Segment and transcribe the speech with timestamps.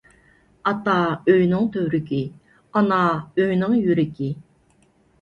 [0.71, 0.95] ئاتا
[1.33, 2.23] ئۆينىڭ تۈۋرۈكى،
[2.75, 3.01] ئانا
[3.39, 4.37] ئۆينىڭ يۈرىكى.